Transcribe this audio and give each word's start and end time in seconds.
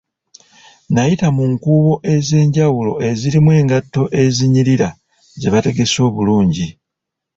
Nayita 0.93 1.27
mu 1.35 1.43
nkuubo 1.51 1.93
ezenjawulo 2.13 2.93
ezirimu 3.09 3.49
engatto 3.59 4.01
ezinyirira 4.23 4.89
zebategese 5.41 5.97
obulungi. 6.07 6.67